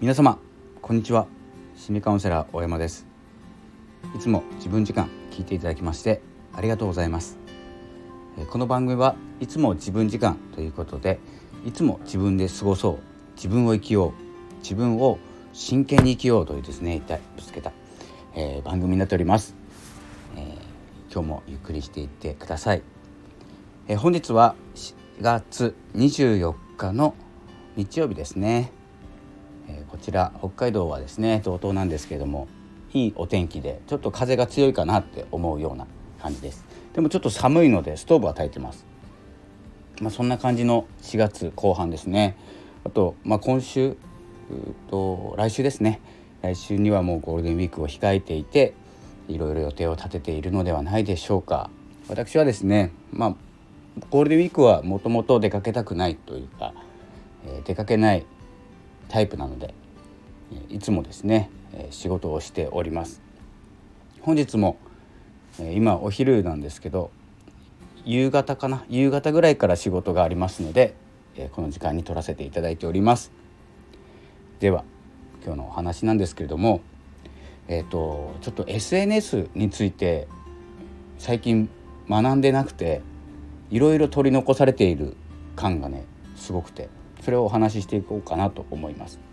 [0.00, 0.38] 皆様
[0.80, 1.26] こんにちは。
[1.74, 3.04] 心理カウンセラー大山です。
[4.14, 6.22] いつも自分時間聞いていただきまして
[6.52, 7.36] ありがとうございます。
[8.48, 11.18] この番組はいつも自分時間ということで
[11.66, 12.98] いつも自分で過ごそう
[13.34, 15.18] 自分を生きよう自分を
[15.52, 17.72] 真剣に生きようというですね一体ぶつけた、
[18.36, 19.56] えー、番組になっております、
[20.36, 22.82] えー、今日もゆっくりしていってください、
[23.88, 27.16] えー、本日は4月24日の
[27.74, 28.72] 日曜日ですね、
[29.88, 32.48] こちら北海道はですね道東なんですけれども
[32.92, 35.86] いいお天気でちょっと風が強いかなって思うような
[36.20, 36.64] 感じです。
[36.94, 38.86] でもちょっと寒いのでストーブは焚いてます。
[40.00, 42.36] まあ、そんな感じの4月後半ですね。
[42.84, 43.96] あと、まあ、今週
[44.90, 46.00] と来週ですね。
[46.42, 48.74] 来週にはもうゴールデンウィークを控えていて
[49.28, 51.70] いろいろ予定を立てているのではないでしょうか。
[52.08, 53.34] 私はですねまあ
[54.10, 56.72] ゴールデンウィークはもともと出かけたくないというか、
[57.46, 58.24] えー、出かけない
[59.08, 59.74] タイプなので
[60.70, 61.50] いつもですね
[61.90, 63.20] 仕事をしております
[64.20, 64.76] 本日も
[65.58, 67.10] 今お昼なんですけど
[68.04, 70.94] 夕方かな夕方ぐらいから仕事がありますので
[71.52, 73.32] この時間に取らせていただいております
[74.60, 74.84] では
[75.44, 76.80] 今日のお話なんですけれども
[77.68, 80.26] えっ、ー、とちょっと SNS について
[81.18, 81.68] 最近
[82.08, 83.02] 学んでなくて
[83.70, 85.16] いろいろ取り残されている
[85.54, 86.04] 感がね
[86.36, 86.88] すごくて
[87.20, 89.27] それをお話ししていこうかなと思います。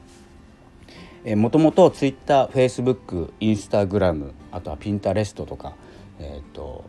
[1.25, 5.73] えもともと Twitter、Facebook、Instagram あとは Pinterest とか、
[6.19, 6.85] えーと、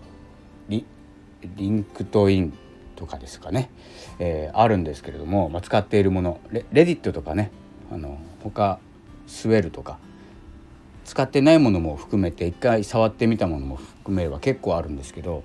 [0.68, 0.84] リ
[1.56, 2.52] リンクトイン
[2.96, 3.70] とかですかね、
[4.18, 7.50] えー、あるんですけれども、まあ、使っているものレレディットとかね
[7.90, 8.78] あの他
[9.26, 9.98] スウェルとか
[11.04, 15.44] 使ってないものも含めて一回触ってみたものも含めれば結構あるんですけど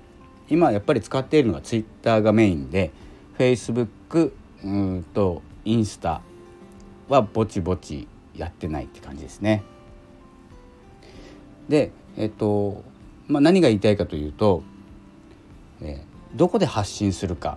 [0.50, 2.90] 今やっぱり使っているのはツイッターがメインで
[3.38, 4.34] フェイスブック
[4.64, 6.20] うんとインスタ
[7.08, 9.62] はぼちぼちやってないって感じですね。
[11.68, 12.82] でえっと
[13.28, 14.62] まあ、何が言いたいかというと、
[15.80, 17.56] えー、どこで発信するか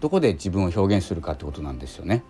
[0.00, 2.22] どこで自分を表現するかってことなんですよね。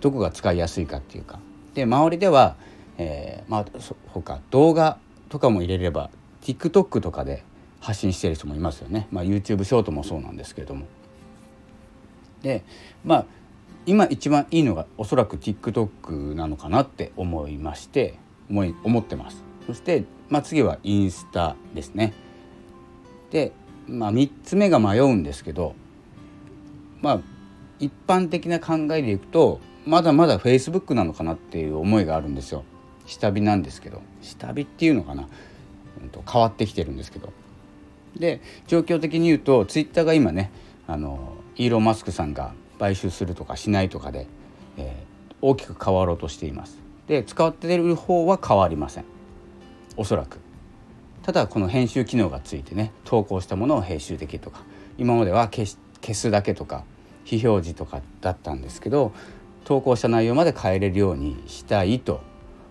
[0.00, 1.40] どこが使いやすいかっていうか。
[1.74, 2.56] で周りでは、
[2.96, 3.64] えー、まあ
[4.06, 6.10] 他動画とかも入れれば
[6.42, 7.44] TikTok とかで
[7.80, 10.86] 発信してる人もいますよね、まあ、YouTube ショートもそうなんですけれども。
[12.42, 12.64] で
[13.04, 13.26] まあ
[13.88, 18.18] 今一番いいのがおそらく TikTok なのかなって思いまして
[18.50, 19.42] 思い思ってます。
[19.66, 22.12] そして、まあ、次はインスタですね。
[23.30, 23.52] で、
[23.86, 25.74] まあ、3つ目が迷うんですけど
[27.00, 27.20] まあ
[27.78, 32.64] 一般的な考えでいくとまだまだ Facebook なのかなっていう思いがあるんですよ。
[33.06, 35.26] 下火なんですけど下火っていうのかな、
[36.02, 37.32] うん、と変わってきてるんですけど
[38.14, 40.52] で状況的に言うとツイッターが今ね
[40.86, 44.26] あのイーロン・マスクさんが買収するとかしないとかで、
[44.76, 46.78] えー、大きく変わろうとしています。
[47.06, 49.04] で使っている方は変わりません
[49.96, 50.38] おそらく。
[51.22, 54.62] ただこの編集機能がついてね投稿したものを編集できるとか
[54.96, 55.66] 今までは消
[56.14, 56.84] すだけとか
[57.24, 59.12] 非表示とかだったんですけど
[59.66, 62.22] 投稿した内容まで変えれるようにしたいと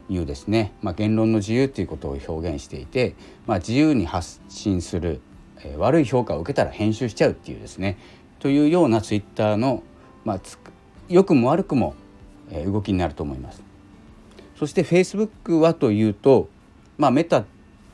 [0.10, 3.14] いうですね、まあ、言論の自由ということを表現していて、
[3.46, 5.22] まあ、自由に発信する、
[5.64, 8.00] えー、悪い評価を受けたら編集しちゃうっていうですね
[8.40, 9.84] というようなツイッターの、
[10.28, 10.42] まあ、
[11.08, 11.96] 良くも悪くも、
[12.66, 13.64] 動きになると思います。
[14.58, 16.50] そしてフェイスブックはというと、
[16.98, 17.46] まあ、メタっ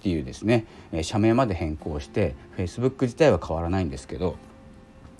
[0.01, 0.65] ていうですね、
[1.03, 4.35] 社名まで変更してフェイスブック自体は変わらないんですけど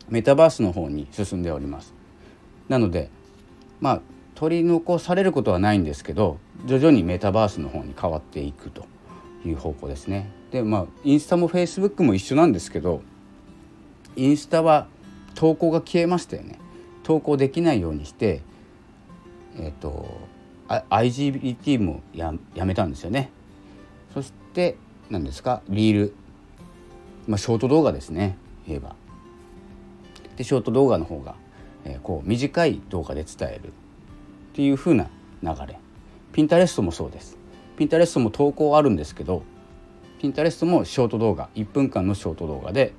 [0.09, 1.93] メタバースの方に進んでおります。
[2.67, 3.09] なので
[3.79, 4.01] まあ
[4.33, 8.85] 取り残されることはないんですけど徐々にメタバースの方に変わっていくと
[9.45, 10.31] いう方向ですね。
[10.51, 13.01] でまあインスタもフェイスブックも一緒なんですけど
[14.15, 14.87] インスタは
[15.35, 16.59] 投稿が消えましたよね。
[17.03, 18.41] 投稿できないようにして
[19.57, 20.05] えっ、ー、と
[20.67, 23.29] IGBT もややめたんですよね。
[24.13, 24.77] そして
[25.09, 26.15] 何ですかリール、
[27.27, 28.37] まあ、ショート動画ですね。
[28.67, 28.95] 言えば。
[30.37, 31.35] でショート動画の方が、
[31.85, 33.67] えー、こう短い動画で伝える。
[33.67, 35.09] っていう風な
[35.41, 35.77] 流れ。
[36.31, 37.37] ピンタレストもそうです。
[37.77, 39.43] ピンタレストも投稿あるんですけど
[40.19, 42.93] ピンタレストもショート動画1分間のショート動画で、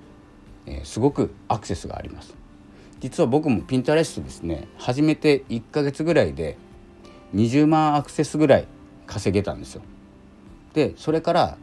[0.66, 2.34] えー、すごくアクセスがあります。
[3.04, 6.56] 実は僕もピンタレストですね始めて1ヶ月ぐらいで
[7.34, 8.66] 20万アクセスぐらい
[9.06, 9.82] 稼げたんですよ。
[10.72, 11.58] でそれから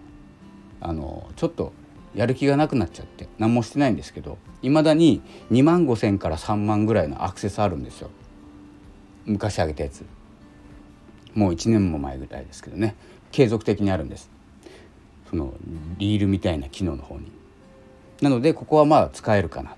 [0.82, 1.74] あのちょっと
[2.14, 8.12] やる気がなくなっちゃって何もしてないんですけどいまだに2万5,000から3万ぐらいのアクセスあるんですよ。
[9.26, 10.06] 昔あげたやつ。
[11.34, 12.94] もう1年も前ぐらいですけどね。
[13.32, 14.30] 継続的にあるんです。
[15.28, 15.56] その
[15.98, 17.32] リールみたいな機能の方に。
[18.22, 19.76] なのでここはまあ使えるかな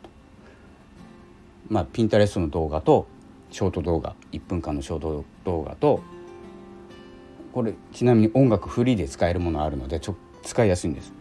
[1.74, 3.08] まあピンタレストの動画と
[3.50, 6.04] ショート動画1分間のショート動画と
[7.52, 11.12] これちなみに音楽フリーで使えるものあるのでちょ使いやすいんです。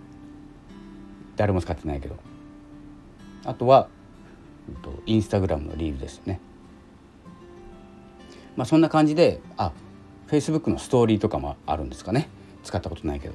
[1.37, 2.17] 誰も使ってないけど。
[3.47, 3.89] あとは
[5.07, 6.39] インスタグラムのリールですね。
[8.55, 9.73] まあそんな感じであ
[10.27, 12.29] フェイスブックのストーリーとかもあるんですかね。
[12.63, 13.35] 使ったことないけど。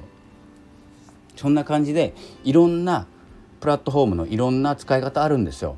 [1.34, 3.08] そんな感じでいろんな
[3.58, 5.76] プラットフォームのいろんな使い方あるんですよ。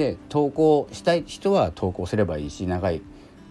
[0.00, 3.02] で投稿したい人は投稿すればいいし長い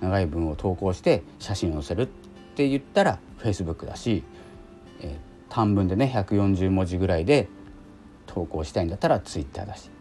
[0.02, 2.08] 長い文を投稿して写真を載せるっ
[2.56, 4.24] て言ったら Facebook だし、
[5.02, 5.14] えー、
[5.50, 7.48] 短文でね140文字ぐらいで
[8.26, 9.92] 投稿したいんだったら Twitter だし、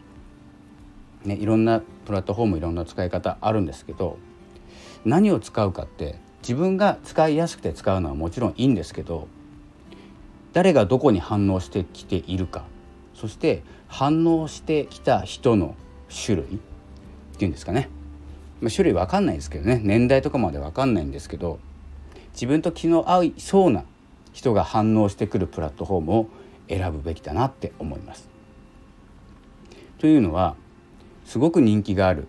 [1.23, 4.17] ね、いろんなプラットフォームいろんな使い方あるんですけど
[5.05, 9.27] 何を使うかって自分が使いやすくて使うのはもちろんいいんですけど
[10.53, 12.65] 誰がどこに反応してきているか
[13.13, 15.75] そして反応してきた人の
[16.09, 16.45] 種類？
[16.45, 16.49] っ
[17.37, 17.89] ていうんですかね、
[18.61, 19.79] まあ、種類分かんないですけどね。
[19.83, 21.59] 年代とかまで分かんないんですけど
[22.33, 23.85] 自分と気の合いそうな
[24.33, 26.27] 人が反応してくるプラットフォームを
[26.67, 28.27] 選ぶべきだなって思います。
[29.97, 30.55] というのは
[31.25, 32.27] すごく人気がある。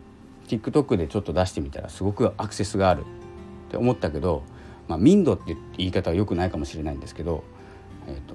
[0.49, 4.43] TikTok でちょっと出してみたらすごくアクセスがあるって思ったけど、
[4.89, 7.45] まあ、民度って言い方は良くないかもしれないんですけど、
[8.09, 8.35] えーと、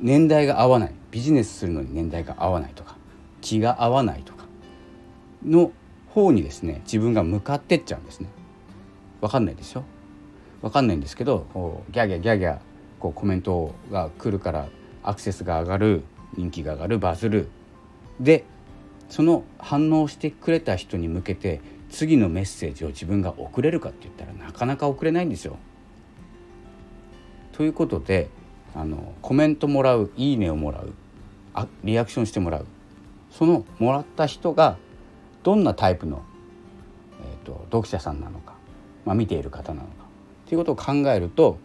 [0.00, 0.94] 年代が合わない。
[1.10, 2.96] ビジネスするのに年代が合わないとか
[3.42, 4.37] 気が合わないとか
[5.44, 5.72] の
[6.08, 8.28] 方にですね自分が向かってっちゃうんですね。
[9.20, 9.84] 分かんないでしょ？
[10.62, 11.46] 分かんないんですけど
[11.90, 12.58] ギャーギャーギャーギャー
[12.98, 14.68] こうコメントが来るから
[15.02, 16.02] アクセスが上がる
[16.36, 17.48] 人気が上がるバズる
[18.20, 18.44] で
[19.08, 21.60] その反応してくれた人に向けて
[21.90, 25.56] 次のメッセージを自分が送れるかって言ったらなかなか送れないんですよ。
[27.52, 28.28] ということで
[28.74, 30.92] あのコメントもらういいねをもらう
[31.54, 32.66] あリアクションしてもらう
[33.30, 34.76] そのもらった人が
[35.48, 36.22] どんなタイプの、
[37.22, 38.52] えーと、読者さんなのか、
[39.06, 39.92] まあ、見ている方なのか
[40.46, 41.56] ということを考えると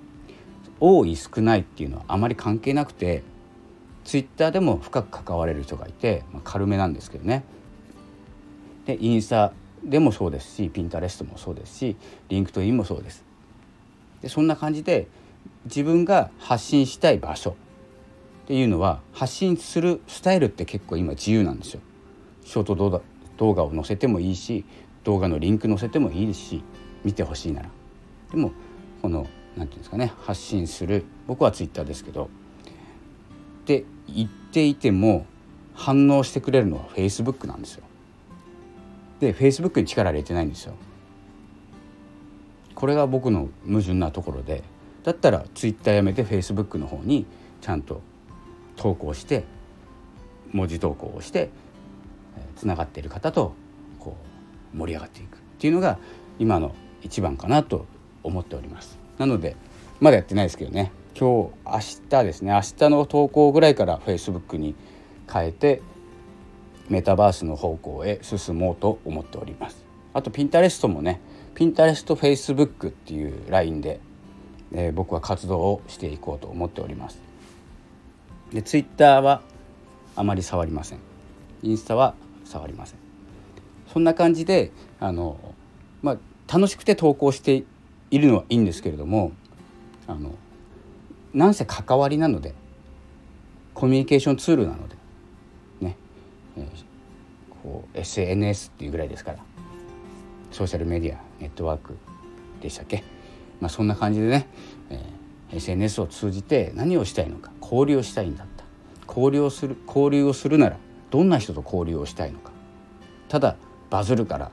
[0.80, 3.24] 多い少ないっていうのはあまり関係なくて
[4.06, 7.44] ツイッターでも深く関われる人がいて、まあ、軽めなんですけどね。
[8.85, 9.51] でインスタ
[9.83, 11.97] でもそうですしピンタレストもそうですし
[12.30, 13.25] リンクトインもそうです。
[14.21, 15.07] でそんな感じで
[15.65, 17.50] 自分が発信したい場所
[18.45, 21.81] っていうのは発信するスタイルって結構今自由なんですよ。
[22.45, 23.01] ショート動
[23.38, 24.65] 動画を載せてもいいし
[25.03, 26.63] 動画のリンク載せてもいいし
[27.03, 27.69] 見てほしいなら
[28.31, 28.51] でも
[29.01, 35.25] この何て言うんですかね発信する僕はツイッターですけどって言っていても
[35.74, 37.83] 反応してくれるのはフェイスブックなんですよ。
[39.19, 40.74] でフェイスブックに力入れてないんですよ。
[42.75, 44.63] これが僕の矛盾なところで
[45.03, 47.25] だったらツイッターやめてフェイスブックの方に
[47.62, 48.01] ちゃんと
[48.75, 49.45] 投稿して
[50.51, 51.50] 文字投稿をして
[52.56, 53.53] つながっている方と
[54.00, 54.15] こ
[54.74, 55.97] う盛り上がっていくっていうのが
[56.39, 57.85] 今の一番かなと
[58.24, 58.97] 思っております。
[59.18, 59.56] なので
[60.00, 60.91] まだやってないですけどね。
[61.18, 62.51] 今日明日ですね。
[62.51, 64.75] 明日の投稿ぐらいから Facebook に
[65.31, 65.81] 変えて
[66.89, 69.83] メタバースの方向へ進もうと思っております。
[70.13, 71.21] あとピンタレストもね
[71.56, 74.00] ピンタレストフェイスブックっていうラインで、
[74.74, 77.19] えー、僕は活動をしていこうと思っております。
[78.51, 79.41] でツイッターは
[80.15, 81.12] あまり触りません。
[81.63, 82.13] インスタは
[82.45, 83.00] 触りません。
[83.92, 85.38] そんな感じであの
[86.02, 86.18] まあ
[86.54, 87.64] 楽しくて投稿して
[88.11, 89.31] いるのはいいんですけれども
[90.07, 90.35] あの
[91.33, 92.54] なんせ関わりなので
[93.73, 94.95] コミュニケーションツールなので
[95.81, 95.97] ね、
[96.57, 96.66] えー、
[97.64, 99.40] こう SNS っていうぐらいですから
[100.52, 101.97] ソーシャルメディアネットワーク
[102.61, 103.04] でしたっけ、
[103.59, 104.47] まあ、そんな感じでね、
[104.90, 108.54] えー、SNS を通じて何をしたいのか交流をしたいんだった。
[109.07, 110.78] 交流をする交流をするなら
[111.14, 112.52] どんな人と交流をしたいのか。
[113.30, 113.56] ただ
[113.92, 114.50] バズるから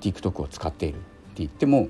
[0.00, 1.06] TikTok を使っているって
[1.36, 1.86] 言っても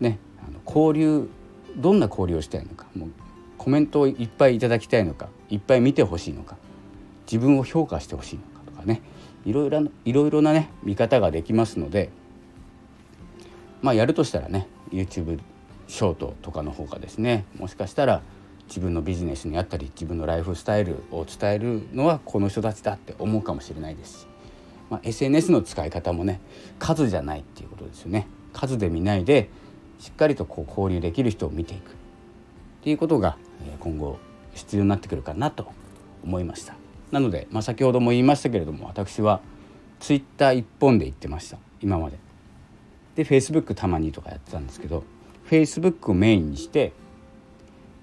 [0.00, 1.28] ねあの交流
[1.76, 2.88] どんな交流をしたいのか。
[2.96, 3.10] もう
[3.58, 6.56] コメントをいっぱいいただきたいのかいっぱい見てほしいのか
[7.30, 9.02] 自分を評価してほしいのかとかね。
[9.44, 12.10] いろいろいろいろなね見方ができますので
[13.82, 15.38] まあやるとしたらね YouTube
[15.86, 18.22] ショートとかの方がですねもしかしたら
[18.68, 24.26] 自分のビジネスにあったり自分のライフスタイルを伝えるのはこの人たちだって思うかもしれないですし、
[24.90, 26.40] まあ、SNS の使い方もね
[26.78, 28.26] 数じゃないっていうことですよね。
[28.52, 29.48] 数で見ないで
[29.98, 31.90] しっかりとこう交流できる人を見ていく。
[31.90, 31.94] っ
[32.82, 33.36] ていうことが
[33.80, 34.18] 今後
[34.54, 35.66] 必要になってくるかなと
[36.24, 36.74] 思いました。
[37.10, 39.40] なので、まあ、先ほども言いましたけれども私は
[40.00, 41.58] ツイッター一本で言ってました。
[41.80, 42.18] 今まで。
[43.16, 45.02] でフェイスブックたまにとかやってたんですけど
[45.44, 46.92] フェイスブックをメインにして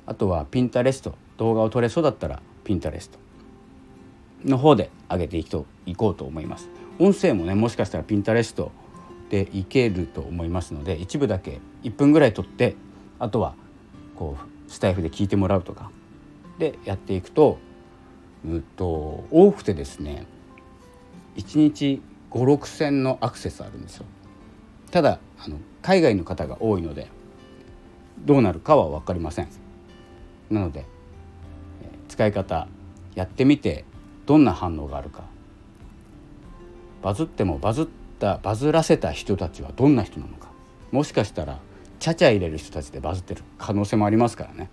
[0.06, 3.20] あとはピンタレスト動画を撮れそうだったらピンタレスト
[4.46, 6.70] の方で上げていくといこうと思います
[7.00, 8.72] 音声もねもしかしたらピンタレスト
[9.28, 12.76] っていけると思いますので一部だけ1分ぐらい撮って
[13.20, 13.56] あとは
[14.16, 15.92] こうスタイフで聞いてもらうとか
[16.60, 17.58] でやっていくと,、
[18.46, 20.28] うんと、多くてですね
[21.36, 24.06] 1日5,6,000のアクセスあるんですよ。
[24.92, 27.08] ただあの海外の方が多いので
[28.20, 29.63] どうなるかは分かりません。
[30.50, 30.86] なので、
[32.08, 32.68] 使い方
[33.16, 33.86] やってみて
[34.26, 35.24] どんな反応があるか。
[37.02, 37.88] バズってもバズっ
[38.20, 40.50] たバズらせた人たちはどんな人なのか。
[40.92, 41.60] もしかしたら
[42.00, 44.70] ちゃちゃ入れる人たちでバズってる可能性もありますからね。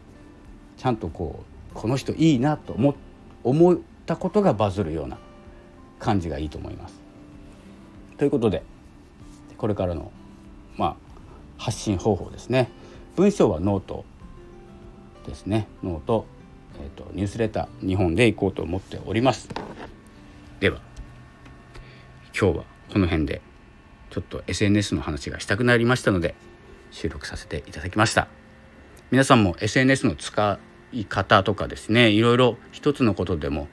[0.76, 2.94] ちゃんとこうこの人いいなと思
[3.42, 5.18] 思ったことがバズるような
[5.98, 7.00] 感じがいいと思います。
[8.18, 8.62] ということで
[9.56, 10.10] これからの、
[10.76, 10.96] まあ、
[11.58, 12.70] 発信方法ですね。
[13.16, 14.04] 文章は note。
[15.26, 15.68] ですね。
[15.82, 16.26] note、
[16.82, 19.48] えーと、ニュースレター二本でいこうと思っております。
[20.60, 20.80] では
[22.38, 23.40] 今日はこの辺で
[24.10, 26.34] ちょっと SNS の話がしたくなりましたので
[26.90, 28.28] 収録させていただきました。
[29.10, 30.58] 皆さんも SNS の使
[30.92, 33.68] い方とかですねいろいろ一つのことでも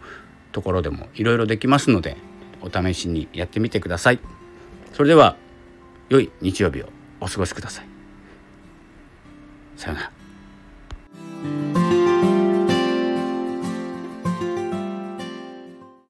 [0.52, 2.18] ところでもいろいろできますので
[2.62, 4.20] お試しにやってみてください。
[4.94, 5.36] それでは
[6.10, 6.90] 良い日曜日を
[7.20, 7.88] お過ごしください。
[9.76, 10.17] さようなら。